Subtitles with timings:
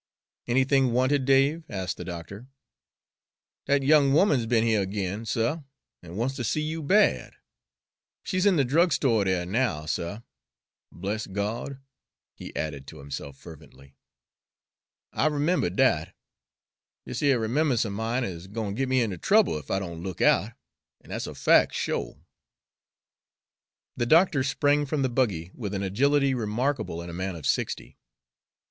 [0.47, 2.47] "Anything wanted, Dave?" asked the doctor.
[3.67, 5.59] "Dat young 'oman's be'n heah ag'in, suh,
[6.01, 7.35] an' wants ter see you bad.
[8.23, 10.21] She's in de drugstore dere now, suh.
[10.91, 11.79] Bless Gawd!"
[12.33, 13.95] he added to himself fervently,
[15.13, 16.15] "I 'membered dat.
[17.05, 20.01] Dis yer recommemb'ance er mine is gwine ter git me inter trouble ef I don'
[20.01, 20.53] look out,
[21.01, 22.25] an' dat's a fac', sho'."
[23.95, 27.99] The doctor sprang from the buggy with an agility remarkable in a man of sixty.